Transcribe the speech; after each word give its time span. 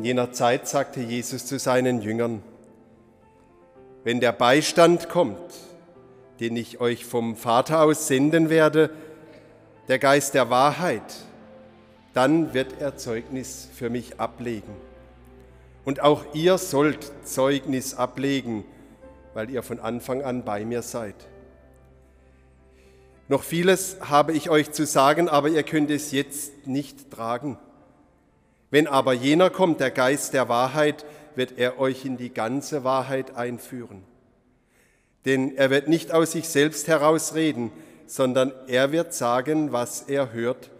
In 0.00 0.06
jener 0.06 0.32
Zeit 0.32 0.66
sagte 0.66 1.02
Jesus 1.02 1.44
zu 1.44 1.58
seinen 1.58 2.00
Jüngern, 2.00 2.42
wenn 4.02 4.18
der 4.18 4.32
Beistand 4.32 5.10
kommt, 5.10 5.36
den 6.40 6.56
ich 6.56 6.80
euch 6.80 7.04
vom 7.04 7.36
Vater 7.36 7.82
aus 7.82 8.08
senden 8.08 8.48
werde, 8.48 8.88
der 9.88 9.98
Geist 9.98 10.32
der 10.32 10.48
Wahrheit, 10.48 11.02
dann 12.14 12.54
wird 12.54 12.80
er 12.80 12.96
Zeugnis 12.96 13.68
für 13.74 13.90
mich 13.90 14.18
ablegen. 14.18 14.74
Und 15.84 16.00
auch 16.00 16.24
ihr 16.32 16.56
sollt 16.56 17.12
Zeugnis 17.24 17.92
ablegen, 17.92 18.64
weil 19.34 19.50
ihr 19.50 19.62
von 19.62 19.80
Anfang 19.80 20.22
an 20.22 20.46
bei 20.46 20.64
mir 20.64 20.80
seid. 20.80 21.16
Noch 23.28 23.42
vieles 23.42 23.98
habe 24.00 24.32
ich 24.32 24.48
euch 24.48 24.70
zu 24.70 24.86
sagen, 24.86 25.28
aber 25.28 25.50
ihr 25.50 25.62
könnt 25.62 25.90
es 25.90 26.10
jetzt 26.10 26.66
nicht 26.66 27.10
tragen. 27.10 27.58
Wenn 28.70 28.86
aber 28.86 29.12
jener 29.12 29.50
kommt, 29.50 29.80
der 29.80 29.90
Geist 29.90 30.32
der 30.32 30.48
Wahrheit, 30.48 31.04
wird 31.34 31.58
er 31.58 31.78
euch 31.78 32.04
in 32.04 32.16
die 32.16 32.32
ganze 32.32 32.84
Wahrheit 32.84 33.36
einführen. 33.36 34.04
Denn 35.24 35.56
er 35.56 35.70
wird 35.70 35.88
nicht 35.88 36.12
aus 36.12 36.32
sich 36.32 36.48
selbst 36.48 36.88
herausreden, 36.88 37.72
sondern 38.06 38.52
er 38.66 38.92
wird 38.92 39.12
sagen, 39.12 39.72
was 39.72 40.02
er 40.02 40.32
hört 40.32 40.70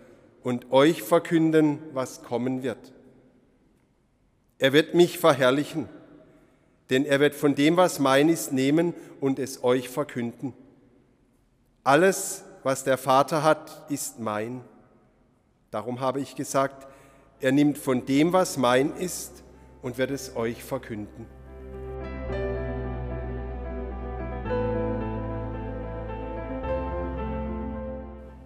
und 0.43 0.73
euch 0.73 1.03
verkünden, 1.03 1.79
was 1.93 2.23
kommen 2.23 2.63
wird. 2.63 2.93
Er 4.59 4.73
wird 4.73 4.95
mich 4.95 5.19
verherrlichen, 5.19 5.89
denn 6.91 7.05
er 7.05 7.21
wird 7.21 7.35
von 7.35 7.55
dem, 7.55 7.77
was 7.77 7.99
mein 7.99 8.29
ist, 8.29 8.53
nehmen 8.53 8.95
und 9.21 9.39
es 9.39 9.63
euch 9.63 9.89
verkünden. 9.89 10.55
Alles, 11.85 12.45
was 12.63 12.85
der 12.85 12.99
Vater 12.99 13.43
hat, 13.43 13.91
ist 13.91 14.19
mein. 14.19 14.63
Darum 15.71 16.01
habe 16.01 16.21
ich 16.21 16.35
gesagt, 16.35 16.89
er 17.41 17.53
nimmt 17.53 17.79
von 17.79 18.05
dem, 18.07 18.33
was 18.33 18.57
mein 18.57 18.95
ist, 18.97 19.43
und 19.83 19.97
wird 19.97 20.11
es 20.11 20.37
euch 20.37 20.63
verkünden. 20.63 21.27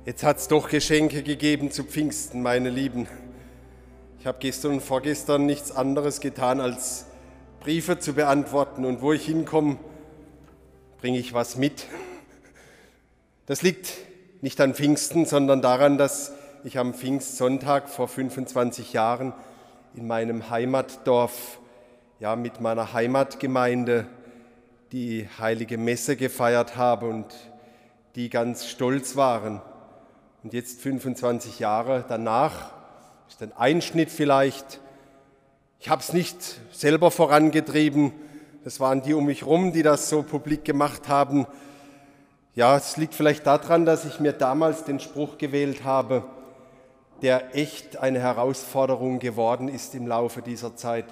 Jetzt 0.06 0.22
hat 0.22 0.36
es 0.38 0.48
doch 0.48 0.68
Geschenke 0.68 1.22
gegeben 1.22 1.70
zu 1.70 1.82
Pfingsten, 1.82 2.42
meine 2.42 2.70
Lieben. 2.70 3.08
Ich 4.20 4.26
habe 4.26 4.38
gestern 4.38 4.72
und 4.72 4.82
vorgestern 4.82 5.46
nichts 5.46 5.72
anderes 5.72 6.20
getan, 6.20 6.60
als 6.60 7.06
Briefe 7.60 7.98
zu 7.98 8.12
beantworten. 8.12 8.84
Und 8.84 9.00
wo 9.00 9.12
ich 9.12 9.24
hinkomme, 9.24 9.78
bringe 10.98 11.18
ich 11.18 11.32
was 11.32 11.56
mit. 11.56 11.86
Das 13.46 13.62
liegt 13.62 13.88
nicht 14.40 14.60
an 14.60 14.74
Pfingsten, 14.74 15.26
sondern 15.26 15.62
daran, 15.62 15.98
dass 15.98 16.32
ich 16.64 16.78
am 16.78 16.94
Pfingstsonntag 16.94 17.90
vor 17.90 18.08
25 18.08 18.94
Jahren 18.94 19.34
in 19.94 20.06
meinem 20.06 20.48
Heimatdorf, 20.48 21.58
ja 22.20 22.36
mit 22.36 22.62
meiner 22.62 22.94
Heimatgemeinde, 22.94 24.06
die 24.90 25.28
heilige 25.38 25.76
Messe 25.76 26.16
gefeiert 26.16 26.76
habe 26.76 27.06
und 27.06 27.26
die 28.14 28.30
ganz 28.30 28.66
stolz 28.66 29.14
waren 29.14 29.60
und 30.42 30.54
jetzt 30.54 30.80
25 30.80 31.58
Jahre 31.58 32.02
danach 32.08 32.70
ist 33.28 33.42
ein 33.42 33.52
Einschnitt 33.56 34.10
vielleicht. 34.10 34.80
Ich 35.80 35.90
habe 35.90 36.00
es 36.00 36.14
nicht 36.14 36.38
selber 36.72 37.10
vorangetrieben. 37.10 38.12
Das 38.64 38.80
waren 38.80 39.02
die 39.02 39.12
um 39.12 39.26
mich 39.26 39.44
rum, 39.44 39.72
die 39.74 39.82
das 39.82 40.08
so 40.08 40.22
publik 40.22 40.64
gemacht 40.64 41.08
haben. 41.08 41.46
Ja, 42.54 42.76
es 42.76 42.96
liegt 42.96 43.14
vielleicht 43.14 43.46
daran, 43.46 43.84
dass 43.84 44.06
ich 44.06 44.18
mir 44.18 44.32
damals 44.32 44.84
den 44.84 45.00
Spruch 45.00 45.36
gewählt 45.36 45.84
habe, 45.84 46.24
der 47.22 47.54
echt 47.54 47.96
eine 47.96 48.20
Herausforderung 48.20 49.18
geworden 49.18 49.68
ist 49.68 49.94
im 49.94 50.06
Laufe 50.06 50.42
dieser 50.42 50.76
Zeit. 50.76 51.06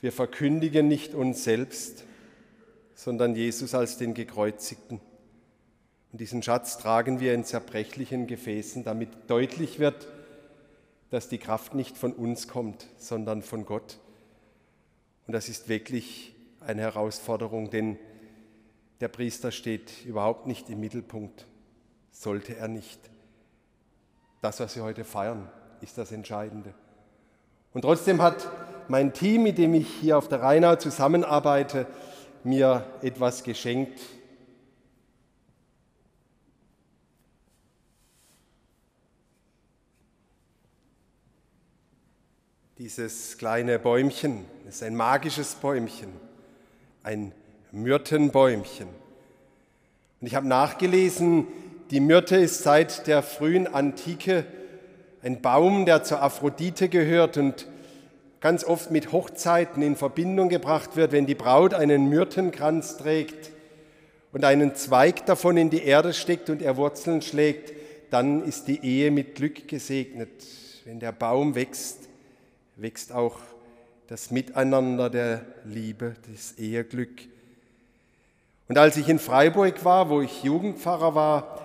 Wir 0.00 0.12
verkündigen 0.12 0.88
nicht 0.88 1.14
uns 1.14 1.44
selbst, 1.44 2.04
sondern 2.94 3.34
Jesus 3.34 3.74
als 3.74 3.98
den 3.98 4.14
Gekreuzigten. 4.14 5.00
Und 6.12 6.20
diesen 6.20 6.42
Schatz 6.42 6.78
tragen 6.78 7.20
wir 7.20 7.34
in 7.34 7.44
zerbrechlichen 7.44 8.26
Gefäßen, 8.26 8.84
damit 8.84 9.08
deutlich 9.28 9.78
wird, 9.78 10.08
dass 11.10 11.28
die 11.28 11.38
Kraft 11.38 11.74
nicht 11.74 11.96
von 11.96 12.12
uns 12.12 12.48
kommt, 12.48 12.86
sondern 12.98 13.42
von 13.42 13.64
Gott. 13.64 13.98
Und 15.26 15.32
das 15.32 15.48
ist 15.48 15.68
wirklich 15.68 16.34
eine 16.60 16.82
Herausforderung, 16.82 17.70
denn 17.70 17.98
der 19.00 19.08
Priester 19.08 19.50
steht 19.52 20.04
überhaupt 20.04 20.46
nicht 20.46 20.70
im 20.70 20.80
Mittelpunkt, 20.80 21.46
sollte 22.10 22.56
er 22.56 22.68
nicht. 22.68 22.98
Das, 24.42 24.58
was 24.58 24.74
wir 24.74 24.82
heute 24.82 25.04
feiern, 25.04 25.48
ist 25.80 25.96
das 25.96 26.10
Entscheidende. 26.10 26.74
Und 27.72 27.82
trotzdem 27.82 28.20
hat 28.20 28.48
mein 28.88 29.14
Team, 29.14 29.44
mit 29.44 29.56
dem 29.56 29.72
ich 29.72 29.88
hier 29.88 30.18
auf 30.18 30.28
der 30.28 30.42
Rheinau 30.42 30.74
zusammenarbeite, 30.76 31.86
mir 32.44 32.84
etwas 33.00 33.44
geschenkt, 33.44 33.98
Dieses 42.78 43.38
kleine 43.38 43.78
Bäumchen 43.78 44.44
ist 44.68 44.82
ein 44.82 44.96
magisches 44.96 45.54
Bäumchen, 45.54 46.08
ein 47.04 47.32
Myrtenbäumchen. 47.70 48.88
Und 50.20 50.26
ich 50.26 50.34
habe 50.34 50.48
nachgelesen, 50.48 51.46
die 51.92 52.00
Myrte 52.00 52.36
ist 52.36 52.62
seit 52.62 53.06
der 53.06 53.22
frühen 53.22 53.66
Antike 53.66 54.46
ein 55.22 55.42
Baum, 55.42 55.84
der 55.84 56.02
zur 56.02 56.22
Aphrodite 56.22 56.88
gehört 56.88 57.36
und 57.36 57.68
ganz 58.40 58.64
oft 58.64 58.90
mit 58.90 59.12
Hochzeiten 59.12 59.82
in 59.82 59.94
Verbindung 59.94 60.48
gebracht 60.48 60.96
wird, 60.96 61.12
wenn 61.12 61.26
die 61.26 61.34
Braut 61.34 61.74
einen 61.74 62.08
Myrtenkranz 62.08 62.96
trägt 62.96 63.50
und 64.32 64.42
einen 64.42 64.74
Zweig 64.74 65.26
davon 65.26 65.58
in 65.58 65.68
die 65.68 65.84
Erde 65.84 66.14
steckt 66.14 66.48
und 66.48 66.62
er 66.62 66.78
Wurzeln 66.78 67.20
schlägt, 67.20 67.74
dann 68.10 68.42
ist 68.42 68.68
die 68.68 68.82
Ehe 68.82 69.10
mit 69.10 69.34
Glück 69.34 69.68
gesegnet. 69.68 70.30
Wenn 70.86 70.98
der 70.98 71.12
Baum 71.12 71.54
wächst, 71.54 72.08
wächst 72.76 73.12
auch 73.12 73.36
das 74.06 74.30
Miteinander 74.30 75.10
der 75.10 75.44
Liebe, 75.66 76.16
das 76.32 76.58
Eheglück. 76.58 77.28
Und 78.68 78.78
als 78.78 78.96
ich 78.96 79.10
in 79.10 79.18
Freiburg 79.18 79.84
war, 79.84 80.08
wo 80.08 80.22
ich 80.22 80.42
Jugendpfarrer 80.42 81.14
war, 81.14 81.61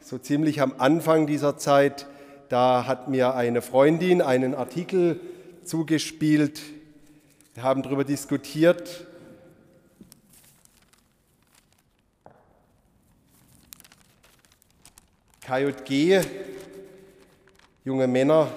so 0.00 0.18
ziemlich 0.18 0.60
am 0.60 0.74
Anfang 0.78 1.26
dieser 1.26 1.56
Zeit, 1.58 2.06
da 2.48 2.86
hat 2.86 3.08
mir 3.08 3.34
eine 3.34 3.62
Freundin 3.62 4.22
einen 4.22 4.54
Artikel 4.54 5.20
zugespielt. 5.64 6.60
Wir 7.54 7.62
haben 7.62 7.82
darüber 7.82 8.04
diskutiert. 8.04 9.06
KJG, 15.42 16.20
junge 17.84 18.06
Männer 18.06 18.48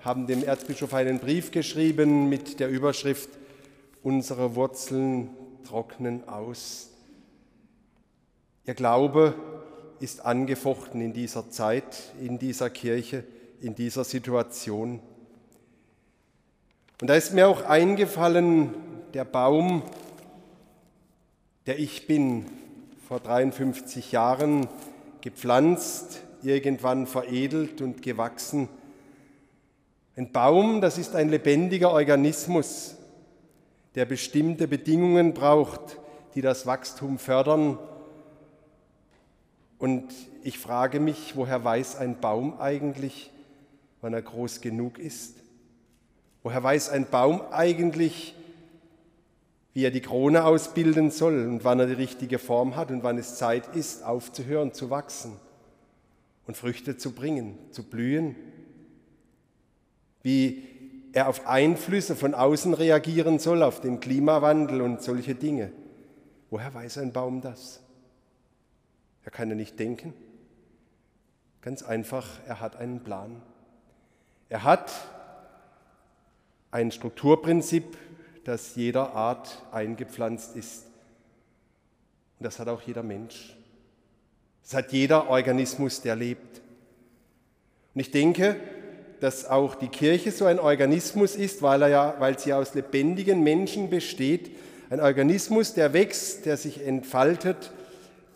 haben 0.00 0.26
dem 0.26 0.42
Erzbischof 0.42 0.94
einen 0.94 1.18
Brief 1.18 1.50
geschrieben 1.50 2.28
mit 2.28 2.60
der 2.60 2.68
Überschrift 2.68 3.28
Unsere 4.02 4.54
Wurzeln 4.54 5.28
trocknen 5.68 6.26
aus. 6.26 6.88
Ihr 8.64 8.72
Glaube 8.72 9.34
ist 10.00 10.24
angefochten 10.24 11.00
in 11.00 11.12
dieser 11.12 11.50
Zeit, 11.50 12.12
in 12.20 12.38
dieser 12.38 12.70
Kirche, 12.70 13.24
in 13.60 13.74
dieser 13.74 14.04
Situation. 14.04 15.00
Und 17.00 17.06
da 17.08 17.14
ist 17.14 17.32
mir 17.32 17.48
auch 17.48 17.62
eingefallen, 17.62 18.74
der 19.14 19.24
Baum, 19.24 19.82
der 21.66 21.78
ich 21.78 22.06
bin, 22.06 22.46
vor 23.06 23.20
53 23.20 24.12
Jahren 24.12 24.68
gepflanzt, 25.20 26.22
irgendwann 26.42 27.06
veredelt 27.06 27.80
und 27.80 28.02
gewachsen, 28.02 28.68
ein 30.16 30.32
Baum, 30.32 30.80
das 30.80 30.98
ist 30.98 31.14
ein 31.14 31.28
lebendiger 31.28 31.92
Organismus, 31.92 32.96
der 33.94 34.04
bestimmte 34.04 34.68
Bedingungen 34.68 35.34
braucht, 35.34 35.98
die 36.34 36.42
das 36.42 36.66
Wachstum 36.66 37.18
fördern. 37.18 37.78
Und 39.80 40.12
ich 40.44 40.58
frage 40.58 41.00
mich, 41.00 41.34
woher 41.34 41.64
weiß 41.64 41.96
ein 41.96 42.20
Baum 42.20 42.60
eigentlich, 42.60 43.32
wann 44.00 44.14
er 44.14 44.22
groß 44.22 44.60
genug 44.60 45.00
ist? 45.00 45.34
Woher 46.44 46.62
weiß 46.62 46.90
ein 46.90 47.06
Baum 47.06 47.42
eigentlich, 47.50 48.36
wie 49.74 49.84
er 49.84 49.90
die 49.90 50.00
Krone 50.00 50.44
ausbilden 50.44 51.10
soll 51.10 51.46
und 51.48 51.64
wann 51.64 51.80
er 51.80 51.86
die 51.86 51.94
richtige 51.94 52.38
Form 52.38 52.76
hat 52.76 52.92
und 52.92 53.02
wann 53.02 53.18
es 53.18 53.34
Zeit 53.34 53.74
ist, 53.74 54.04
aufzuhören, 54.04 54.72
zu 54.72 54.90
wachsen 54.90 55.32
und 56.46 56.56
Früchte 56.56 56.96
zu 56.96 57.10
bringen, 57.10 57.58
zu 57.72 57.82
blühen? 57.82 58.36
wie 60.22 60.62
er 61.12 61.28
auf 61.28 61.46
Einflüsse 61.46 62.14
von 62.14 62.34
außen 62.34 62.74
reagieren 62.74 63.38
soll, 63.38 63.62
auf 63.62 63.80
den 63.80 64.00
Klimawandel 64.00 64.80
und 64.80 65.02
solche 65.02 65.34
Dinge. 65.34 65.72
Woher 66.50 66.72
weiß 66.72 66.98
ein 66.98 67.12
Baum 67.12 67.40
das? 67.40 67.80
Er 69.24 69.30
kann 69.30 69.48
ja 69.48 69.54
nicht 69.54 69.78
denken. 69.78 70.14
Ganz 71.62 71.82
einfach, 71.82 72.26
er 72.46 72.60
hat 72.60 72.76
einen 72.76 73.02
Plan. 73.02 73.42
Er 74.48 74.64
hat 74.64 74.90
Ein 76.72 76.92
Strukturprinzip, 76.92 77.98
das 78.44 78.76
jeder 78.76 79.12
Art 79.12 79.62
eingepflanzt 79.72 80.54
ist. 80.54 80.84
Und 82.38 82.44
das 82.44 82.60
hat 82.60 82.68
auch 82.68 82.80
jeder 82.82 83.02
Mensch. 83.02 83.56
Das 84.62 84.74
hat 84.74 84.92
jeder 84.92 85.28
Organismus, 85.28 86.00
der 86.00 86.14
lebt. 86.14 86.62
Und 87.94 88.00
ich 88.00 88.12
denke, 88.12 88.56
dass 89.18 89.44
auch 89.44 89.74
die 89.74 89.88
Kirche 89.88 90.30
so 90.30 90.46
ein 90.46 90.58
Organismus 90.58 91.34
ist, 91.34 91.60
weil, 91.60 91.82
er 91.82 91.88
ja, 91.88 92.14
weil 92.18 92.38
sie 92.38 92.54
aus 92.54 92.74
lebendigen 92.74 93.42
Menschen 93.42 93.90
besteht. 93.90 94.50
Ein 94.88 95.00
Organismus, 95.00 95.74
der 95.74 95.92
wächst, 95.92 96.46
der 96.46 96.56
sich 96.56 96.86
entfaltet, 96.86 97.72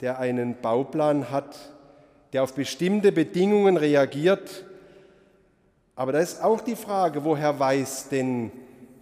der 0.04 0.18
einen 0.18 0.60
Bauplan 0.60 1.30
hat, 1.30 1.72
der 2.34 2.42
auf 2.42 2.54
bestimmte 2.54 3.10
Bedingungen 3.10 3.78
reagiert. 3.78 4.66
Aber 5.96 6.12
da 6.12 6.18
ist 6.18 6.42
auch 6.42 6.60
die 6.60 6.76
Frage, 6.76 7.24
woher 7.24 7.58
weiß 7.58 8.10
denn 8.10 8.52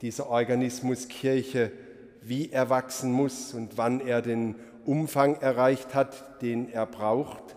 dieser 0.01 0.29
Organismus 0.29 1.09
Kirche, 1.09 1.73
wie 2.21 2.53
er 2.53 2.71
wachsen 2.71 3.11
muss 3.11 3.53
und 3.53 3.77
wann 3.79 3.99
er 4.01 4.23
den 4.23 4.55
Umfang 4.87 5.35
erreicht 5.41 5.93
hat, 5.93 6.41
den 6.41 6.73
er 6.73 6.87
braucht, 6.87 7.57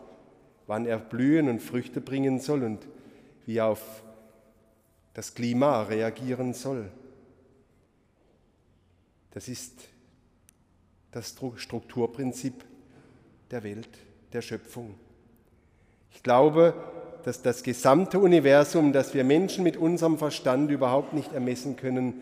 wann 0.66 0.88
er 0.88 0.98
blühen 0.98 1.48
und 1.48 1.62
Früchte 1.62 2.02
bringen 2.02 2.40
soll 2.40 2.64
und 2.64 2.88
wie 3.46 3.58
er 3.58 3.68
auf 3.68 4.02
das 5.14 5.36
Klima 5.36 5.84
reagieren 5.84 6.56
soll. 6.56 6.90
Das 9.30 9.48
ist 9.48 9.84
das 11.12 11.36
Strukturprinzip 11.58 12.66
der 13.52 13.64
Welt, 13.64 13.90
der 14.34 14.42
Schöpfung. 14.42 14.96
Ich 16.12 16.24
glaube, 16.24 16.74
dass 17.24 17.42
das 17.42 17.64
gesamte 17.64 18.20
Universum, 18.20 18.94
das 18.94 19.14
wir 19.14 19.24
Menschen 19.24 19.64
mit 19.64 19.78
unserem 19.78 20.18
Verstand 20.18 20.70
überhaupt 20.72 21.14
nicht 21.14 21.34
ermessen 21.34 21.76
können, 21.76 22.22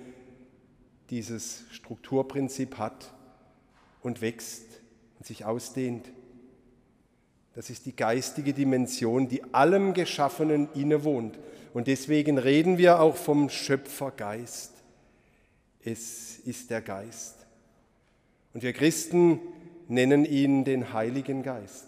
dieses 1.10 1.66
Strukturprinzip 1.72 2.78
hat 2.78 3.14
und 4.02 4.22
wächst 4.22 4.64
und 5.18 5.26
sich 5.26 5.46
ausdehnt. 5.46 6.10
Das 7.54 7.70
ist 7.70 7.86
die 7.86 7.96
geistige 7.96 8.54
Dimension, 8.54 9.28
die 9.28 9.54
allem 9.54 9.94
Geschaffenen 9.94 10.70
innewohnt. 10.74 11.38
Und 11.74 11.88
deswegen 11.88 12.38
reden 12.38 12.78
wir 12.78 13.00
auch 13.00 13.16
vom 13.16 13.50
Schöpfergeist. 13.50 14.72
Es 15.84 16.40
ist 16.40 16.70
der 16.70 16.82
Geist. 16.82 17.46
Und 18.54 18.64
wir 18.64 18.74
Christen 18.74 19.40
nennen 19.88 20.26
ihn 20.26 20.64
den 20.64 20.94
Heiligen 20.94 21.44
Geist. 21.44 21.88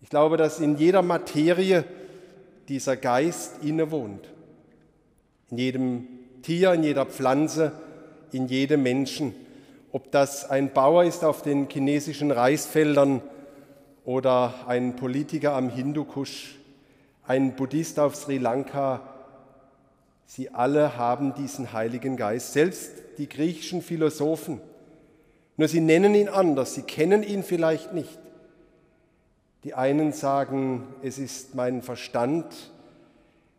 Ich 0.00 0.10
glaube, 0.10 0.36
dass 0.36 0.60
in 0.60 0.76
jeder 0.76 1.02
Materie 1.02 1.84
dieser 2.68 2.96
Geist 2.96 3.62
innewohnt. 3.62 4.28
In 5.50 5.58
jedem 5.58 6.08
Tier, 6.42 6.72
in 6.74 6.82
jeder 6.82 7.06
Pflanze, 7.06 7.72
in 8.32 8.46
jedem 8.46 8.82
Menschen. 8.82 9.34
Ob 9.92 10.10
das 10.12 10.48
ein 10.50 10.72
Bauer 10.72 11.04
ist 11.04 11.24
auf 11.24 11.42
den 11.42 11.68
chinesischen 11.68 12.30
Reisfeldern 12.30 13.22
oder 14.04 14.54
ein 14.66 14.96
Politiker 14.96 15.54
am 15.54 15.70
Hindukusch 15.70 16.56
ein 17.26 17.56
Buddhist 17.56 17.98
auf 17.98 18.14
Sri 18.14 18.38
Lanka, 18.38 19.02
sie 20.26 20.50
alle 20.50 20.96
haben 20.96 21.34
diesen 21.34 21.72
Heiligen 21.72 22.16
Geist, 22.16 22.52
selbst 22.52 22.92
die 23.18 23.28
griechischen 23.28 23.82
Philosophen. 23.82 24.60
Nur 25.56 25.68
sie 25.68 25.80
nennen 25.80 26.14
ihn 26.14 26.28
anders, 26.28 26.74
sie 26.74 26.82
kennen 26.82 27.22
ihn 27.22 27.42
vielleicht 27.42 27.92
nicht. 27.92 28.18
Die 29.64 29.74
einen 29.74 30.12
sagen, 30.12 30.86
es 31.02 31.18
ist 31.18 31.54
mein 31.54 31.82
Verstand, 31.82 32.72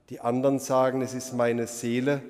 die 0.10 0.22
anderen 0.22 0.60
sagen, 0.60 1.02
es 1.02 1.14
ist 1.14 1.34
meine 1.34 1.68
Seele. 1.68 2.22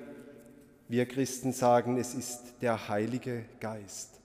Wir 0.88 1.06
Christen 1.06 1.52
sagen, 1.52 1.96
es 1.98 2.14
ist 2.14 2.40
der 2.60 2.88
Heilige 2.88 3.44
Geist. 3.60 4.18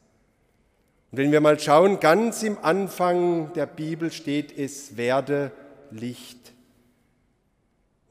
Und 1.11 1.19
wenn 1.19 1.31
wir 1.31 1.41
mal 1.41 1.59
schauen, 1.59 1.99
ganz 1.99 2.41
im 2.41 2.57
Anfang 2.63 3.53
der 3.53 3.67
Bibel 3.67 4.11
steht, 4.11 4.57
es 4.57 4.97
werde 4.97 5.51
Licht. 5.91 6.53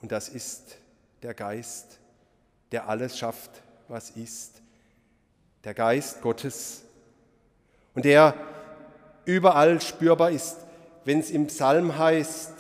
Und 0.01 0.13
das 0.13 0.29
ist 0.29 0.77
der 1.23 1.35
Geist, 1.35 1.99
der 2.71 2.89
alles 2.89 3.19
schafft, 3.19 3.51
was 3.89 4.11
ist. 4.11 4.63
Der 5.65 5.75
Geist 5.75 6.23
Gottes. 6.23 6.85
Und 7.95 8.05
der 8.05 8.35
überall 9.25 9.81
spürbar 9.81 10.31
ist. 10.31 10.59
Wenn 11.05 11.21
es 11.21 11.31
im 11.31 11.47
Psalm 11.47 11.99
heißt, 11.99 12.53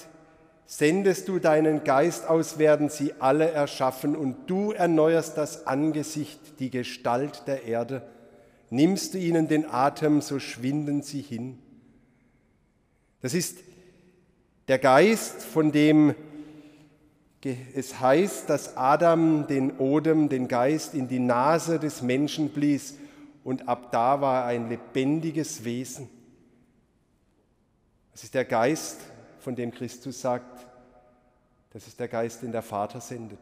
sendest 0.66 1.28
du 1.28 1.38
deinen 1.38 1.84
Geist 1.84 2.28
aus, 2.28 2.58
werden 2.58 2.88
sie 2.88 3.14
alle 3.18 3.50
erschaffen 3.50 4.16
und 4.16 4.50
du 4.50 4.72
erneuerst 4.72 5.36
das 5.36 5.66
Angesicht, 5.66 6.58
die 6.58 6.70
Gestalt 6.70 7.42
der 7.46 7.64
Erde. 7.64 8.02
Nimmst 8.70 9.14
du 9.14 9.18
ihnen 9.18 9.48
den 9.48 9.68
Atem, 9.68 10.20
so 10.20 10.38
schwinden 10.38 11.02
sie 11.02 11.20
hin. 11.20 11.58
Das 13.20 13.34
ist 13.34 13.58
der 14.68 14.78
Geist, 14.78 15.42
von 15.42 15.72
dem 15.72 16.14
es 17.74 18.00
heißt, 18.00 18.48
dass 18.48 18.76
Adam 18.76 19.48
den 19.48 19.78
Odem, 19.78 20.28
den 20.28 20.46
Geist 20.46 20.94
in 20.94 21.08
die 21.08 21.18
Nase 21.18 21.80
des 21.80 22.00
Menschen 22.00 22.50
blies 22.50 22.94
und 23.44 23.68
ab 23.68 23.90
da 23.92 24.20
war 24.20 24.42
er 24.42 24.46
ein 24.46 24.68
lebendiges 24.68 25.64
Wesen. 25.64 26.08
Es 28.14 28.24
ist 28.24 28.34
der 28.34 28.44
Geist, 28.44 29.00
von 29.40 29.56
dem 29.56 29.72
Christus 29.72 30.20
sagt, 30.20 30.66
das 31.70 31.86
ist 31.86 31.98
der 31.98 32.08
Geist, 32.08 32.42
den 32.42 32.52
der 32.52 32.62
Vater 32.62 33.00
sendet, 33.00 33.40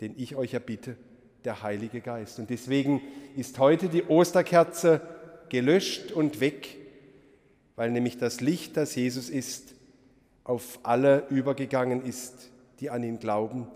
den 0.00 0.14
ich 0.18 0.36
euch 0.36 0.54
erbitte, 0.54 0.96
der 1.44 1.62
Heilige 1.62 2.00
Geist. 2.00 2.38
Und 2.38 2.50
deswegen 2.50 3.00
ist 3.36 3.58
heute 3.58 3.88
die 3.88 4.04
Osterkerze 4.04 5.00
gelöscht 5.48 6.10
und 6.12 6.40
weg, 6.40 6.76
weil 7.76 7.90
nämlich 7.90 8.18
das 8.18 8.40
Licht, 8.40 8.76
das 8.76 8.94
Jesus 8.94 9.30
ist, 9.30 9.74
auf 10.42 10.80
alle 10.82 11.26
übergegangen 11.30 12.04
ist, 12.04 12.50
die 12.80 12.90
an 12.90 13.02
ihn 13.02 13.18
glauben. 13.18 13.66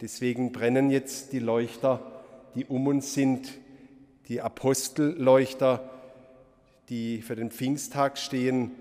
Deswegen 0.00 0.52
brennen 0.52 0.90
jetzt 0.90 1.32
die 1.32 1.38
Leuchter, 1.38 2.22
die 2.54 2.64
um 2.64 2.86
uns 2.86 3.14
sind, 3.14 3.52
die 4.28 4.40
Apostelleuchter, 4.40 5.90
die 6.88 7.22
für 7.22 7.36
den 7.36 7.50
Pfingsttag 7.50 8.18
stehen, 8.18 8.72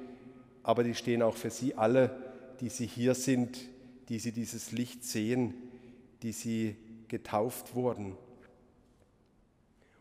aber 0.64 0.84
die 0.84 0.96
stehen 0.96 1.22
auch 1.22 1.36
für 1.36 1.50
Sie 1.50 1.76
alle, 1.76 2.16
die 2.62 2.70
Sie 2.70 2.86
hier 2.86 3.16
sind, 3.16 3.60
die 4.10 4.20
Sie 4.20 4.32
dieses 4.32 4.72
Licht 4.72 5.04
sehen, 5.04 5.54
die 6.22 6.32
Sie 6.32 6.76
getauft 7.08 7.76
wurden. 7.76 8.16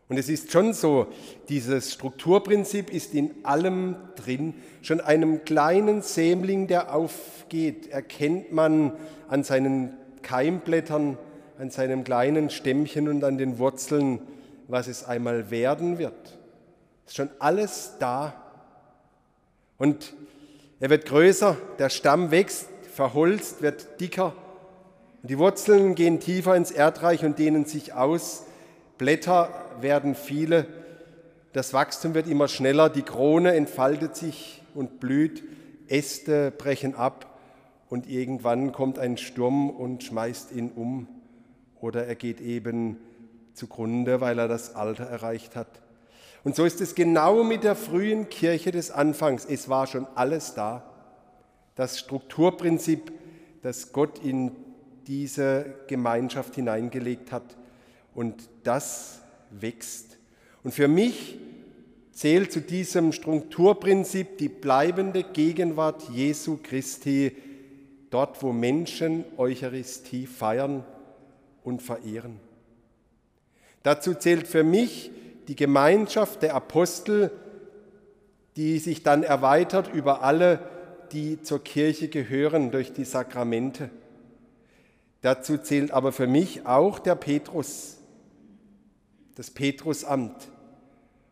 Und 0.09 0.17
es 0.17 0.29
ist 0.29 0.51
schon 0.51 0.73
so, 0.73 1.07
dieses 1.49 1.93
Strukturprinzip 1.93 2.93
ist 2.93 3.13
in 3.13 3.31
allem 3.43 3.95
drin. 4.15 4.53
Schon 4.81 5.01
einem 5.01 5.43
kleinen 5.45 6.01
Sämling, 6.01 6.67
der 6.67 6.93
aufgeht, 6.93 7.87
erkennt 7.87 8.51
man 8.51 8.93
an 9.27 9.43
seinen 9.43 9.93
Keimblättern, 10.21 11.17
an 11.57 11.69
seinem 11.71 12.03
kleinen 12.03 12.49
Stämmchen 12.49 13.07
und 13.07 13.23
an 13.23 13.37
den 13.37 13.59
Wurzeln, 13.59 14.19
was 14.67 14.87
es 14.87 15.03
einmal 15.03 15.51
werden 15.51 15.97
wird. 15.97 16.37
Es 17.05 17.11
ist 17.11 17.15
schon 17.15 17.29
alles 17.39 17.93
da. 17.99 18.33
Und 19.77 20.13
er 20.79 20.89
wird 20.89 21.05
größer, 21.05 21.57
der 21.79 21.89
Stamm 21.89 22.31
wächst, 22.31 22.67
verholzt, 22.93 23.61
wird 23.61 23.99
dicker. 23.99 24.33
Und 25.21 25.29
die 25.29 25.37
Wurzeln 25.37 25.95
gehen 25.95 26.19
tiefer 26.19 26.55
ins 26.55 26.71
Erdreich 26.71 27.23
und 27.25 27.39
dehnen 27.39 27.65
sich 27.65 27.93
aus. 27.93 28.43
Blätter 28.97 29.49
werden 29.81 30.15
viele, 30.15 30.67
das 31.53 31.71
Wachstum 31.71 32.15
wird 32.15 32.27
immer 32.27 32.47
schneller, 32.47 32.89
die 32.89 33.03
Krone 33.03 33.53
entfaltet 33.53 34.15
sich 34.15 34.63
und 34.73 34.99
blüht, 34.99 35.43
Äste 35.87 36.51
brechen 36.51 36.95
ab 36.95 37.39
und 37.89 38.09
irgendwann 38.09 38.71
kommt 38.71 38.97
ein 38.97 39.17
Sturm 39.17 39.69
und 39.69 40.03
schmeißt 40.03 40.51
ihn 40.51 40.71
um 40.71 41.07
oder 41.79 42.07
er 42.07 42.15
geht 42.15 42.41
eben 42.41 42.97
zugrunde, 43.53 44.21
weil 44.21 44.39
er 44.39 44.47
das 44.47 44.75
Alter 44.75 45.05
erreicht 45.05 45.55
hat. 45.55 45.67
Und 46.43 46.55
so 46.55 46.65
ist 46.65 46.81
es 46.81 46.95
genau 46.95 47.43
mit 47.43 47.63
der 47.63 47.75
frühen 47.75 48.29
Kirche 48.29 48.71
des 48.71 48.91
Anfangs. 48.91 49.45
Es 49.45 49.69
war 49.69 49.87
schon 49.87 50.07
alles 50.15 50.53
da. 50.53 50.83
Das 51.75 51.99
Strukturprinzip, 51.99 53.11
das 53.61 53.93
Gott 53.93 54.19
in 54.19 54.51
diese 55.07 55.65
Gemeinschaft 55.87 56.55
hineingelegt 56.55 57.31
hat. 57.31 57.55
Und 58.13 58.49
das 58.63 59.21
wächst. 59.51 60.17
Und 60.63 60.73
für 60.73 60.87
mich 60.87 61.37
zählt 62.11 62.51
zu 62.51 62.61
diesem 62.61 63.11
Strukturprinzip 63.11 64.37
die 64.37 64.49
bleibende 64.49 65.23
Gegenwart 65.23 66.09
Jesu 66.09 66.59
Christi 66.61 67.35
dort, 68.09 68.41
wo 68.43 68.51
Menschen 68.51 69.25
Eucharistie 69.37 70.27
feiern 70.27 70.83
und 71.63 71.81
verehren. 71.81 72.39
Dazu 73.83 74.13
zählt 74.13 74.47
für 74.47 74.63
mich 74.63 75.11
die 75.47 75.55
Gemeinschaft 75.55 76.41
der 76.41 76.55
Apostel, 76.55 77.31
die 78.55 78.79
sich 78.79 79.03
dann 79.03 79.23
erweitert 79.23 79.93
über 79.93 80.23
alle, 80.23 80.59
die 81.11 81.41
zur 81.41 81.63
Kirche 81.63 82.07
gehören 82.07 82.71
durch 82.71 82.93
die 82.93 83.05
Sakramente. 83.05 83.89
Dazu 85.21 85.57
zählt 85.57 85.91
aber 85.91 86.11
für 86.11 86.27
mich 86.27 86.65
auch 86.65 86.99
der 86.99 87.15
Petrus, 87.15 87.97
das 89.35 89.51
Petrusamt 89.51 90.49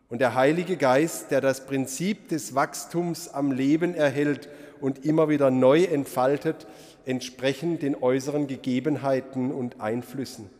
und 0.08 0.20
der 0.20 0.34
Heilige 0.34 0.76
Geist, 0.76 1.30
der 1.30 1.40
das 1.40 1.66
Prinzip 1.66 2.28
des 2.28 2.54
Wachstums 2.54 3.28
am 3.28 3.52
Leben 3.52 3.94
erhält 3.94 4.48
und 4.80 5.04
immer 5.04 5.28
wieder 5.28 5.50
neu 5.50 5.84
entfaltet, 5.84 6.66
entsprechend 7.06 7.82
den 7.82 7.94
äußeren 7.94 8.46
Gegebenheiten 8.46 9.52
und 9.52 9.80
Einflüssen. 9.80 10.50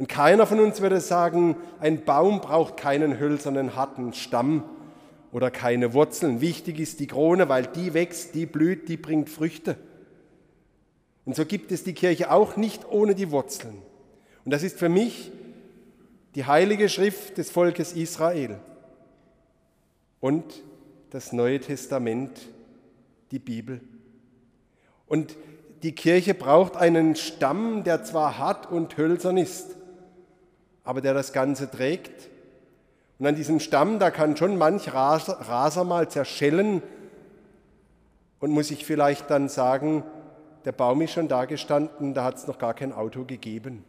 Und 0.00 0.08
keiner 0.08 0.46
von 0.46 0.60
uns 0.60 0.80
würde 0.80 0.98
sagen, 0.98 1.56
ein 1.78 2.06
Baum 2.06 2.40
braucht 2.40 2.78
keinen 2.78 3.20
hölzernen, 3.20 3.76
harten 3.76 4.14
Stamm 4.14 4.64
oder 5.30 5.50
keine 5.50 5.92
Wurzeln. 5.92 6.40
Wichtig 6.40 6.80
ist 6.80 7.00
die 7.00 7.06
Krone, 7.06 7.50
weil 7.50 7.66
die 7.66 7.92
wächst, 7.92 8.34
die 8.34 8.46
blüht, 8.46 8.88
die 8.88 8.96
bringt 8.96 9.28
Früchte. 9.28 9.76
Und 11.26 11.36
so 11.36 11.44
gibt 11.44 11.70
es 11.70 11.84
die 11.84 11.92
Kirche 11.92 12.30
auch 12.30 12.56
nicht 12.56 12.90
ohne 12.90 13.14
die 13.14 13.30
Wurzeln. 13.30 13.74
Und 14.46 14.52
das 14.52 14.62
ist 14.62 14.78
für 14.78 14.88
mich 14.88 15.32
die 16.34 16.46
heilige 16.46 16.88
Schrift 16.88 17.36
des 17.36 17.50
Volkes 17.50 17.92
Israel 17.92 18.58
und 20.18 20.62
das 21.10 21.34
Neue 21.34 21.60
Testament, 21.60 22.40
die 23.32 23.38
Bibel. 23.38 23.82
Und 25.06 25.36
die 25.82 25.92
Kirche 25.92 26.32
braucht 26.32 26.78
einen 26.78 27.16
Stamm, 27.16 27.84
der 27.84 28.02
zwar 28.02 28.38
hart 28.38 28.70
und 28.70 28.96
hölzern 28.96 29.36
ist, 29.36 29.76
aber 30.90 31.00
der 31.00 31.14
das 31.14 31.32
Ganze 31.32 31.70
trägt. 31.70 32.30
Und 33.20 33.26
an 33.28 33.36
diesem 33.36 33.60
Stamm, 33.60 34.00
da 34.00 34.10
kann 34.10 34.36
schon 34.36 34.58
manch 34.58 34.92
Raser, 34.92 35.84
mal 35.84 36.10
zerschellen 36.10 36.82
und 38.40 38.50
muss 38.50 38.72
ich 38.72 38.84
vielleicht 38.84 39.30
dann 39.30 39.48
sagen, 39.48 40.02
der 40.64 40.72
Baum 40.72 41.00
ist 41.00 41.12
schon 41.12 41.28
da 41.28 41.44
gestanden, 41.44 42.12
da 42.12 42.24
hat 42.24 42.38
es 42.38 42.48
noch 42.48 42.58
gar 42.58 42.74
kein 42.74 42.92
Auto 42.92 43.24
gegeben. 43.24 43.84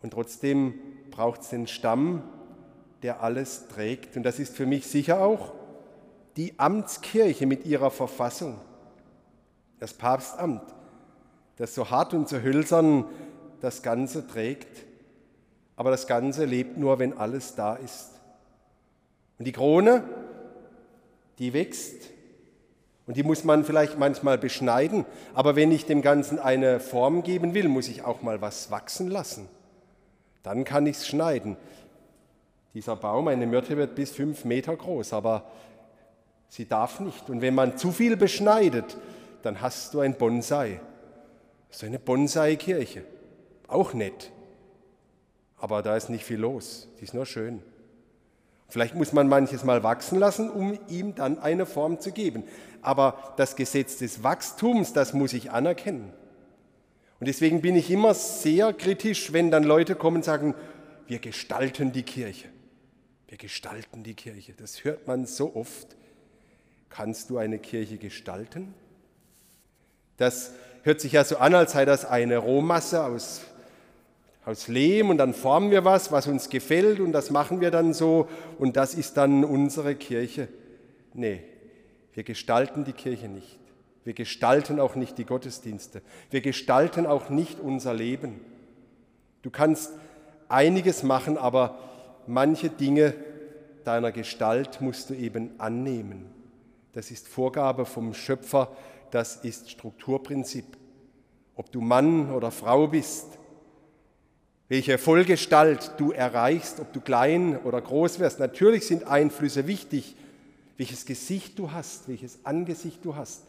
Und 0.00 0.14
trotzdem 0.14 0.72
braucht 1.10 1.42
es 1.42 1.50
den 1.50 1.66
Stamm, 1.66 2.22
der 3.02 3.22
alles 3.22 3.68
trägt. 3.68 4.16
Und 4.16 4.22
das 4.22 4.38
ist 4.38 4.56
für 4.56 4.64
mich 4.64 4.86
sicher 4.86 5.20
auch 5.20 5.52
die 6.38 6.58
Amtskirche 6.58 7.44
mit 7.44 7.66
ihrer 7.66 7.90
Verfassung 7.90 8.58
das 9.80 9.92
Papstamt, 9.92 10.62
das 11.56 11.74
so 11.74 11.90
hart 11.90 12.14
und 12.14 12.26
so 12.26 12.40
hölzern 12.40 13.04
das 13.60 13.82
Ganze 13.82 14.26
trägt. 14.26 14.86
Aber 15.76 15.90
das 15.90 16.06
Ganze 16.06 16.46
lebt 16.46 16.78
nur, 16.78 16.98
wenn 16.98 17.16
alles 17.16 17.54
da 17.54 17.74
ist. 17.74 18.12
Und 19.38 19.46
die 19.46 19.52
Krone, 19.52 20.02
die 21.38 21.52
wächst 21.52 22.10
und 23.06 23.16
die 23.16 23.22
muss 23.22 23.44
man 23.44 23.64
vielleicht 23.64 23.98
manchmal 23.98 24.38
beschneiden. 24.38 25.04
Aber 25.34 25.54
wenn 25.54 25.70
ich 25.70 25.84
dem 25.84 26.02
Ganzen 26.02 26.38
eine 26.38 26.80
Form 26.80 27.22
geben 27.22 27.54
will, 27.54 27.68
muss 27.68 27.88
ich 27.88 28.02
auch 28.02 28.22
mal 28.22 28.40
was 28.40 28.70
wachsen 28.70 29.08
lassen. 29.08 29.48
Dann 30.42 30.64
kann 30.64 30.86
ich 30.86 30.96
es 30.96 31.06
schneiden. 31.06 31.56
Dieser 32.74 32.96
Baum, 32.96 33.28
eine 33.28 33.46
Myrte, 33.46 33.76
wird 33.76 33.94
bis 33.94 34.10
fünf 34.10 34.44
Meter 34.44 34.76
groß, 34.76 35.12
aber 35.12 35.44
sie 36.48 36.66
darf 36.66 37.00
nicht. 37.00 37.30
Und 37.30 37.40
wenn 37.42 37.54
man 37.54 37.78
zu 37.78 37.92
viel 37.92 38.16
beschneidet, 38.16 38.96
dann 39.42 39.60
hast 39.60 39.94
du 39.94 40.00
ein 40.00 40.16
Bonsai. 40.16 40.80
So 41.70 41.86
eine 41.86 41.98
Bonsai-Kirche. 41.98 43.04
Auch 43.68 43.94
nett. 43.94 44.32
Aber 45.56 45.82
da 45.82 45.96
ist 45.96 46.10
nicht 46.10 46.24
viel 46.24 46.38
los. 46.38 46.88
Die 47.00 47.04
ist 47.04 47.14
nur 47.14 47.26
schön. 47.26 47.62
Vielleicht 48.68 48.94
muss 48.94 49.12
man 49.12 49.28
manches 49.28 49.64
mal 49.64 49.82
wachsen 49.82 50.18
lassen, 50.18 50.50
um 50.50 50.78
ihm 50.88 51.14
dann 51.14 51.38
eine 51.38 51.66
Form 51.66 52.00
zu 52.00 52.12
geben. 52.12 52.44
Aber 52.82 53.34
das 53.36 53.56
Gesetz 53.56 53.98
des 53.98 54.22
Wachstums, 54.22 54.92
das 54.92 55.12
muss 55.12 55.32
ich 55.32 55.50
anerkennen. 55.52 56.12
Und 57.20 57.28
deswegen 57.28 57.62
bin 57.62 57.76
ich 57.76 57.90
immer 57.90 58.12
sehr 58.12 58.72
kritisch, 58.72 59.32
wenn 59.32 59.50
dann 59.50 59.64
Leute 59.64 59.94
kommen 59.94 60.18
und 60.18 60.24
sagen, 60.24 60.54
wir 61.06 61.18
gestalten 61.18 61.92
die 61.92 62.02
Kirche. 62.02 62.48
Wir 63.28 63.38
gestalten 63.38 64.02
die 64.02 64.14
Kirche. 64.14 64.52
Das 64.52 64.84
hört 64.84 65.06
man 65.06 65.26
so 65.26 65.54
oft. 65.54 65.96
Kannst 66.90 67.30
du 67.30 67.38
eine 67.38 67.58
Kirche 67.58 67.98
gestalten? 67.98 68.74
Das 70.16 70.52
hört 70.82 71.00
sich 71.00 71.12
ja 71.12 71.24
so 71.24 71.38
an, 71.38 71.54
als 71.54 71.72
sei 71.72 71.84
das 71.84 72.04
eine 72.04 72.38
Rohmasse 72.38 73.04
aus, 73.04 73.42
aus 74.46 74.68
Lehm 74.68 75.10
und 75.10 75.18
dann 75.18 75.34
formen 75.34 75.70
wir 75.70 75.84
was, 75.84 76.10
was 76.10 76.26
uns 76.26 76.48
gefällt 76.48 77.00
und 77.00 77.12
das 77.12 77.30
machen 77.30 77.60
wir 77.60 77.70
dann 77.70 77.92
so 77.92 78.28
und 78.58 78.76
das 78.76 78.94
ist 78.94 79.18
dann 79.18 79.44
unsere 79.44 79.94
Kirche. 79.94 80.48
Nee, 81.12 81.42
wir 82.14 82.22
gestalten 82.22 82.84
die 82.84 82.94
Kirche 82.94 83.28
nicht. 83.28 83.58
Wir 84.04 84.14
gestalten 84.14 84.80
auch 84.80 84.94
nicht 84.94 85.18
die 85.18 85.24
Gottesdienste. 85.24 86.00
Wir 86.30 86.40
gestalten 86.40 87.06
auch 87.06 87.28
nicht 87.28 87.60
unser 87.60 87.92
Leben. 87.92 88.40
Du 89.42 89.50
kannst 89.50 89.92
einiges 90.48 91.02
machen, 91.02 91.36
aber 91.36 91.78
manche 92.26 92.70
Dinge 92.70 93.12
deiner 93.84 94.12
Gestalt 94.12 94.80
musst 94.80 95.10
du 95.10 95.14
eben 95.14 95.50
annehmen. 95.58 96.26
Das 96.92 97.10
ist 97.10 97.28
Vorgabe 97.28 97.84
vom 97.84 98.14
Schöpfer 98.14 98.70
das 99.10 99.36
ist 99.36 99.70
Strukturprinzip. 99.70 100.76
Ob 101.54 101.70
du 101.72 101.80
Mann 101.80 102.32
oder 102.32 102.50
Frau 102.50 102.88
bist, 102.88 103.38
welche 104.68 104.98
Vollgestalt 104.98 105.92
du 105.98 106.10
erreichst, 106.10 106.80
ob 106.80 106.92
du 106.92 107.00
klein 107.00 107.58
oder 107.58 107.80
groß 107.80 108.18
wirst. 108.18 108.40
Natürlich 108.40 108.86
sind 108.86 109.06
Einflüsse 109.06 109.66
wichtig, 109.66 110.16
welches 110.76 111.06
Gesicht 111.06 111.58
du 111.58 111.72
hast, 111.72 112.08
welches 112.08 112.40
Angesicht 112.44 113.04
du 113.04 113.14
hast. 113.14 113.42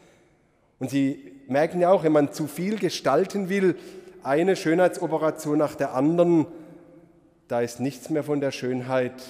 Und 0.79 0.91
Sie 0.91 1.31
merken 1.47 1.81
ja 1.81 1.89
auch, 1.89 2.03
wenn 2.03 2.11
man 2.11 2.31
zu 2.31 2.47
viel 2.47 2.77
gestalten 2.77 3.49
will, 3.49 3.75
eine 4.21 4.55
Schönheitsoperation 4.55 5.57
nach 5.57 5.75
der 5.75 5.93
anderen, 5.95 6.45
da 7.47 7.61
ist 7.61 7.79
nichts 7.79 8.09
mehr 8.09 8.23
von 8.23 8.39
der 8.39 8.51
Schönheit, 8.51 9.23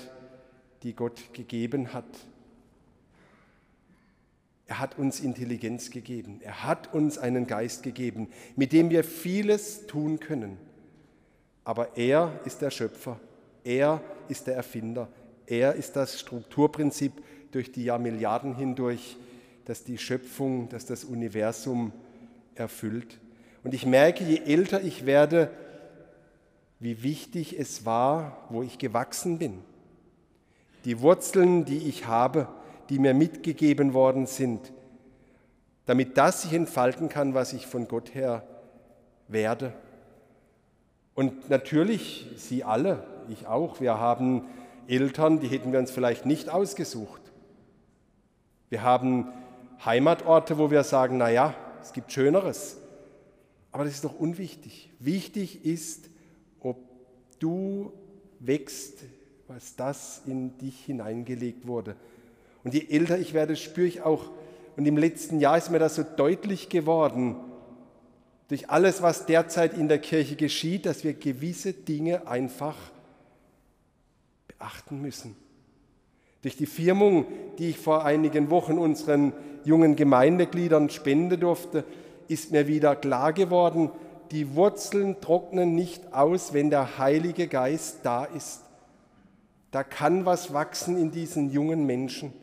die 0.84 0.94
Gott 0.94 1.34
gegeben 1.34 1.94
hat. 1.94 2.06
Er 4.66 4.80
hat 4.80 4.98
uns 4.98 5.22
Intelligenz 5.22 5.92
gegeben. 5.92 6.42
Er 6.44 6.64
hat 6.66 6.94
uns 6.94 7.18
einen 7.18 7.48
Geist 7.48 7.84
gegeben, 7.84 8.28
mit 8.58 8.74
dem 8.74 8.90
wir 8.90 9.06
vieles 9.06 9.88
tun 9.88 10.20
können. 10.20 10.58
Aber 11.68 11.98
er 11.98 12.32
ist 12.46 12.62
der 12.62 12.72
Schöpfer. 12.72 13.20
Er 13.66 14.00
ist 14.30 14.48
der 14.48 14.56
Erfinder. 14.56 15.10
Er 15.46 15.74
ist 15.74 15.98
das 15.98 16.18
Strukturprinzip 16.18 17.12
durch 17.52 17.74
die 17.74 17.84
Jahrmilliarden 17.84 18.56
hindurch, 18.56 19.18
das 19.66 19.84
die 19.84 19.98
Schöpfung, 19.98 20.70
das 20.70 20.86
das 20.86 21.04
Universum 21.04 21.92
erfüllt. 22.56 23.20
Und 23.66 23.74
ich 23.74 23.86
merke, 23.86 24.24
je 24.24 24.44
älter 24.46 24.82
ich 24.82 25.06
werde, 25.06 25.52
wie 26.80 27.04
wichtig 27.04 27.60
es 27.60 27.86
war, 27.86 28.46
wo 28.50 28.64
ich 28.64 28.78
gewachsen 28.78 29.38
bin. 29.38 29.60
Die 30.86 31.02
Wurzeln, 31.02 31.66
die 31.66 31.90
ich 31.90 32.08
habe, 32.08 32.48
die 32.88 32.98
mir 32.98 33.14
mitgegeben 33.14 33.94
worden 33.94 34.26
sind, 34.26 34.72
damit 35.86 36.18
das 36.18 36.44
sich 36.44 36.54
entfalten 36.54 37.10
kann, 37.10 37.34
was 37.34 37.52
ich 37.52 37.68
von 37.68 37.90
Gott 37.90 38.16
her 38.16 38.48
werde. 39.28 39.74
Und 41.18 41.50
natürlich, 41.50 42.28
Sie 42.36 42.64
alle, 42.64 43.04
ich 43.28 43.48
auch, 43.48 43.82
wir 43.82 44.00
haben 44.00 44.46
Eltern, 44.88 45.40
die 45.40 45.48
hätten 45.48 45.72
wir 45.72 45.80
uns 45.80 45.90
vielleicht 45.90 46.28
nicht 46.28 46.48
ausgesucht. 46.48 47.22
Wir 48.70 48.84
haben 48.84 49.30
Heimatorte, 49.84 50.60
wo 50.60 50.70
wir 50.70 50.84
sagen, 50.84 51.18
naja, 51.18 51.56
es 51.82 51.92
gibt 51.92 52.12
Schöneres. 52.12 52.78
Aber 53.72 53.84
das 53.84 53.94
ist 53.94 54.04
doch 54.04 54.20
unwichtig. 54.20 54.92
Wichtig 55.00 55.66
ist, 55.66 56.08
ob 56.60 56.78
du 57.40 57.92
wächst, 58.38 59.00
was 59.48 59.76
das 59.76 60.22
in 60.28 60.56
dich 60.60 60.86
hineingelegt 60.86 61.66
wurde. 61.66 61.96
Und 62.64 62.76
je 62.76 62.86
älter 62.92 63.18
ich 63.18 63.34
werde, 63.34 63.56
spüre 63.56 63.88
ich 63.88 64.04
auch, 64.04 64.30
und 64.76 64.86
im 64.86 64.98
letzten 64.98 65.40
Jahr 65.40 65.58
ist 65.58 65.72
mir 65.72 65.80
das 65.80 65.96
so 65.96 66.04
deutlich 66.04 66.70
geworden, 66.70 67.38
durch 68.48 68.70
alles, 68.70 69.02
was 69.02 69.26
derzeit 69.26 69.74
in 69.74 69.88
der 69.88 70.00
Kirche 70.00 70.36
geschieht, 70.36 70.86
dass 70.86 71.04
wir 71.04 71.14
gewisse 71.14 71.74
Dinge 71.74 72.28
einfach 72.28 72.76
beachten 74.48 75.02
müssen. 75.02 75.36
Durch 76.42 76.56
die 76.56 76.66
Firmung, 76.66 77.26
die 77.58 77.70
ich 77.72 77.78
vor 77.78 78.06
einigen 78.06 78.50
Wochen 78.50 78.78
unseren 78.78 79.34
jungen 79.66 79.96
Gemeindegliedern 79.96 80.90
spende 80.90 81.38
durfte, 81.38 81.84
ist 82.28 82.52
mir 82.52 82.68
wieder 82.68 82.96
klar 82.96 83.34
geworden, 83.34 83.92
die 84.32 84.56
Wurzeln 84.56 85.20
trocknen 85.22 85.76
nicht 85.76 86.14
aus, 86.14 86.54
wenn 86.54 86.70
der 86.70 86.98
Heilige 86.98 87.48
Geist 87.48 88.00
da 88.04 88.26
ist. 88.26 88.62
Da 89.72 89.84
kann 89.84 90.26
was 90.26 90.54
wachsen 90.54 90.98
in 90.98 91.12
diesen 91.12 91.52
jungen 91.52 91.86
Menschen 91.86 92.34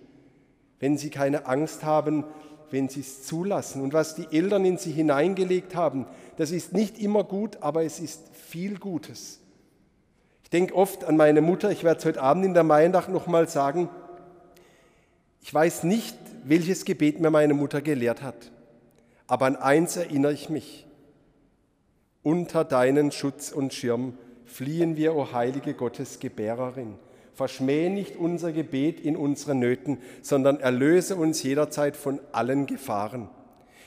wenn 0.84 0.98
sie 0.98 1.08
keine 1.08 1.46
Angst 1.46 1.82
haben, 1.82 2.24
wenn 2.70 2.88
sie 2.88 3.00
es 3.00 3.24
zulassen. 3.24 3.82
Und 3.82 3.92
was 3.92 4.14
die 4.14 4.26
Eltern 4.30 4.64
in 4.64 4.78
sie 4.78 4.92
hineingelegt 4.92 5.74
haben, 5.74 6.06
das 6.36 6.50
ist 6.50 6.72
nicht 6.72 6.98
immer 6.98 7.24
gut, 7.24 7.58
aber 7.60 7.84
es 7.84 8.00
ist 8.00 8.34
viel 8.34 8.78
Gutes. 8.78 9.40
Ich 10.42 10.50
denke 10.50 10.74
oft 10.74 11.04
an 11.04 11.16
meine 11.16 11.40
Mutter, 11.40 11.70
ich 11.70 11.84
werde 11.84 11.98
es 11.98 12.04
heute 12.04 12.22
Abend 12.22 12.44
in 12.44 12.54
der 12.54 12.64
Maiendach 12.64 13.08
nochmal 13.08 13.48
sagen, 13.48 13.88
ich 15.40 15.52
weiß 15.52 15.84
nicht, 15.84 16.16
welches 16.44 16.84
Gebet 16.84 17.20
mir 17.20 17.30
meine 17.30 17.54
Mutter 17.54 17.82
gelehrt 17.82 18.22
hat, 18.22 18.50
aber 19.26 19.46
an 19.46 19.56
eins 19.56 19.96
erinnere 19.96 20.32
ich 20.32 20.48
mich. 20.48 20.86
Unter 22.22 22.64
deinen 22.64 23.12
Schutz 23.12 23.52
und 23.52 23.74
Schirm 23.74 24.16
fliehen 24.46 24.96
wir, 24.96 25.14
o 25.14 25.32
heilige 25.32 25.74
Gottesgebärerin. 25.74 26.94
Verschmähe 27.34 27.90
nicht 27.90 28.16
unser 28.16 28.52
Gebet 28.52 29.00
in 29.00 29.16
unseren 29.16 29.58
Nöten, 29.58 29.98
sondern 30.22 30.60
erlöse 30.60 31.16
uns 31.16 31.42
jederzeit 31.42 31.96
von 31.96 32.20
allen 32.32 32.66
Gefahren. 32.66 33.28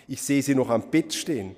Ich 0.07 0.21
sehe 0.21 0.41
sie 0.41 0.55
noch 0.55 0.69
am 0.69 0.89
Bett 0.91 1.13
stehen. 1.13 1.55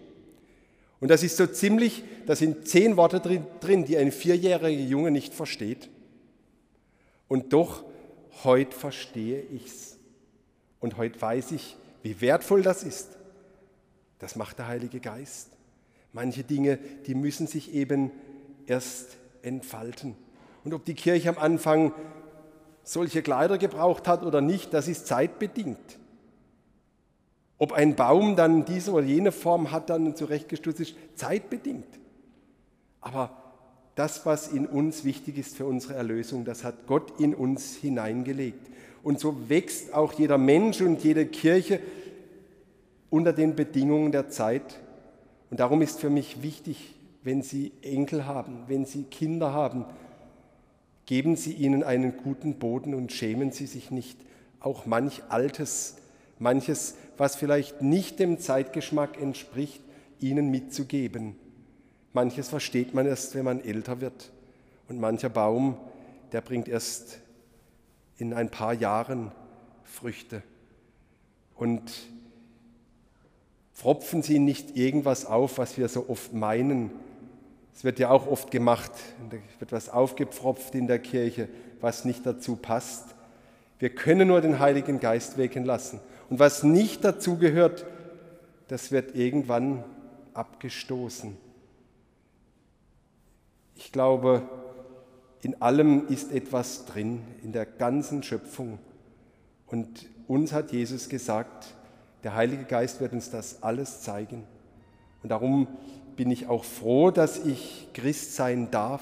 Und 1.00 1.10
das 1.10 1.24
ist 1.24 1.38
so 1.38 1.48
ziemlich, 1.48 2.04
da 2.26 2.36
sind 2.36 2.68
zehn 2.68 2.98
Worte 2.98 3.20
drin, 3.20 3.46
drin 3.60 3.86
die 3.86 3.98
ein 3.98 4.12
vierjähriger 4.12 4.82
Junge 4.82 5.12
nicht 5.12 5.34
versteht. 5.34 5.90
Und 7.28 7.54
doch, 7.54 7.86
heute 8.44 8.76
verstehe 8.76 9.42
ich's. 9.42 9.98
Und 10.80 10.98
heute 10.98 11.22
weiß 11.22 11.52
ich, 11.52 11.76
wie 12.04 12.22
wertvoll 12.22 12.62
das 12.62 12.84
ist. 12.84 13.18
Das 14.20 14.36
macht 14.36 14.60
der 14.60 14.68
Heilige 14.68 15.00
Geist. 15.00 15.50
Manche 16.12 16.44
Dinge, 16.44 16.78
die 17.08 17.16
müssen 17.16 17.48
sich 17.48 17.74
eben 17.74 18.12
erst 18.66 19.18
entfalten. 19.42 20.16
Und 20.64 20.74
ob 20.74 20.86
die 20.86 20.94
Kirche 20.94 21.30
am 21.30 21.38
Anfang 21.38 21.94
solche 22.84 23.22
Kleider 23.22 23.58
gebraucht 23.58 24.08
hat 24.08 24.24
oder 24.24 24.42
nicht, 24.42 24.74
das 24.74 24.88
ist 24.88 25.08
zeitbedingt. 25.08 26.00
Ob 27.58 27.74
ein 27.74 27.96
Baum 27.96 28.36
dann 28.36 28.66
diese 28.66 28.92
oder 28.92 29.06
jene 29.06 29.32
Form 29.32 29.72
hat, 29.72 29.90
dann 29.90 30.16
zurechtgestutzt 30.16 30.80
ist, 30.80 30.96
zeitbedingt. 31.16 32.00
Aber 33.02 33.32
das, 33.96 34.26
was 34.26 34.48
in 34.48 34.66
uns 34.66 35.04
wichtig 35.04 35.38
ist 35.38 35.58
für 35.58 35.66
unsere 35.66 35.94
Erlösung, 35.96 36.46
das 36.46 36.64
hat 36.64 36.88
Gott 36.88 37.20
in 37.20 37.36
uns 37.36 37.76
hineingelegt. 37.76 38.70
Und 39.04 39.20
so 39.20 39.50
wächst 39.50 39.94
auch 39.94 40.14
jeder 40.14 40.38
Mensch 40.38 40.82
und 40.82 41.04
jede 41.04 41.26
Kirche 41.26 41.82
unter 43.10 43.34
den 43.34 43.56
Bedingungen 43.56 44.12
der 44.12 44.30
Zeit. 44.30 44.80
Und 45.50 45.60
darum 45.60 45.82
ist 45.82 46.00
für 46.00 46.10
mich 46.10 46.42
wichtig, 46.42 46.96
wenn 47.24 47.42
Sie 47.42 47.72
Enkel 47.82 48.26
haben, 48.26 48.64
wenn 48.68 48.86
Sie 48.86 49.04
Kinder 49.04 49.52
haben, 49.52 49.86
geben 51.10 51.36
Sie 51.36 51.54
ihnen 51.54 51.82
einen 51.82 52.18
guten 52.18 52.60
Boden 52.60 52.94
und 52.94 53.12
schämen 53.12 53.52
Sie 53.52 53.66
sich 53.66 53.90
nicht, 53.90 54.16
auch 54.60 54.86
manch 54.86 55.24
Altes, 55.30 55.96
manches, 56.38 56.94
was 57.18 57.36
vielleicht 57.36 57.82
nicht 57.82 58.20
dem 58.20 58.40
Zeitgeschmack 58.40 59.20
entspricht, 59.20 59.82
ihnen 60.20 60.52
mitzugeben. 60.52 61.36
Manches 62.14 62.50
versteht 62.50 62.94
man 62.94 63.08
erst, 63.08 63.34
wenn 63.34 63.44
man 63.44 63.60
älter 63.60 64.02
wird. 64.02 64.32
Und 64.88 65.00
mancher 65.00 65.30
Baum, 65.30 65.78
der 66.32 66.42
bringt 66.42 66.68
erst 66.68 67.18
in 68.20 68.32
ein 68.32 68.52
paar 68.52 68.76
Jahren 68.76 69.32
Früchte. 69.86 70.44
Und 71.56 71.92
pfropfen 73.74 74.22
Sie 74.22 74.38
nicht 74.38 74.78
irgendwas 74.78 75.26
auf, 75.26 75.58
was 75.58 75.76
wir 75.76 75.90
so 75.90 76.08
oft 76.08 76.34
meinen. 76.34 76.92
Es 77.80 77.86
wird 77.86 77.98
ja 77.98 78.10
auch 78.10 78.28
oft 78.28 78.52
gemacht, 78.52 78.92
wird 79.60 79.72
was 79.72 79.88
aufgepfropft 79.88 80.76
in 80.76 80.88
der 80.88 81.00
Kirche, 81.00 81.48
was 81.80 82.04
nicht 82.04 82.26
dazu 82.26 82.58
passt. 82.58 83.16
Wir 83.78 83.90
können 83.90 84.28
nur 84.28 84.42
den 84.42 84.60
Heiligen 84.60 85.00
Geist 85.00 85.38
wirken 85.38 85.64
lassen. 85.64 86.02
Und 86.30 86.40
was 86.40 86.64
nicht 86.64 87.06
dazu 87.06 87.38
gehört, 87.38 87.86
das 88.68 88.92
wird 88.92 89.16
irgendwann 89.16 89.86
abgestoßen. 90.34 91.38
Ich 93.76 93.94
glaube, 93.94 94.42
in 95.42 95.62
allem 95.62 96.06
ist 96.10 96.34
etwas 96.34 96.84
drin, 96.84 97.22
in 97.44 97.54
der 97.54 97.66
ganzen 97.66 98.24
Schöpfung. 98.24 98.78
Und 99.68 100.06
uns 100.28 100.52
hat 100.52 100.74
Jesus 100.74 101.08
gesagt, 101.08 101.76
der 102.26 102.36
Heilige 102.36 102.66
Geist 102.66 103.00
wird 103.00 103.14
uns 103.14 103.30
das 103.30 103.64
alles 103.64 104.02
zeigen. 104.02 104.44
Und 105.24 105.30
darum 105.30 105.70
bin 106.20 106.32
ich 106.32 106.48
auch 106.48 106.66
froh, 106.66 107.12
dass 107.12 107.46
ich 107.46 107.88
Christ 107.94 108.36
sein 108.36 108.70
darf. 108.72 109.02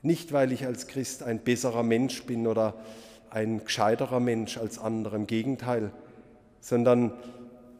Nicht, 0.00 0.32
weil 0.32 0.52
ich 0.52 0.64
als 0.64 0.86
Christ 0.86 1.22
ein 1.22 1.38
besserer 1.38 1.82
Mensch 1.82 2.22
bin 2.22 2.46
oder 2.46 2.72
ein 3.28 3.62
gescheiterer 3.62 4.18
Mensch 4.18 4.56
als 4.56 4.78
andere, 4.78 5.16
im 5.16 5.26
Gegenteil, 5.26 5.90
sondern 6.62 7.12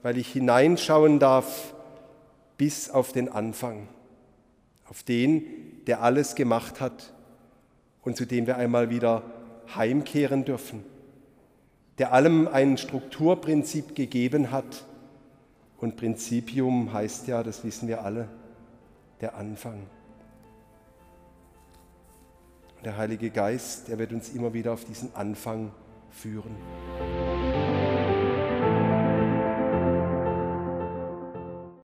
weil 0.03 0.18
ich 0.18 0.31
hineinschauen 0.31 1.18
darf 1.18 1.72
bis 2.59 2.90
auf 2.90 3.12
den 3.12 3.31
Anfang, 3.31 3.88
auf 4.90 5.03
den, 5.03 5.46
der 5.87 6.03
alles 6.03 6.35
gemacht 6.35 6.83
hat 6.83 7.14
und 8.03 8.18
zu 8.18 8.26
dem 8.26 8.46
wir 8.46 8.59
einmal 8.59 8.90
wieder 8.90 9.22
heimkehren 9.74 10.44
dürfen, 10.44 10.85
der 11.96 12.12
allem 12.12 12.46
ein 12.46 12.76
Strukturprinzip 12.76 13.94
gegeben 13.94 14.50
hat. 14.50 14.85
Und 15.79 15.97
Prinzipium 15.97 16.93
heißt 16.93 17.29
ja, 17.29 17.43
das 17.43 17.64
wissen 17.64 17.88
wir 17.88 18.05
alle, 18.05 18.29
der 19.21 19.37
Anfang. 19.37 19.87
Der 22.85 22.97
Heilige 22.97 23.31
Geist, 23.31 23.88
der 23.88 23.99
wird 23.99 24.12
uns 24.12 24.29
immer 24.31 24.53
wieder 24.53 24.73
auf 24.73 24.85
diesen 24.85 25.14
Anfang 25.14 25.73
führen. 26.11 26.57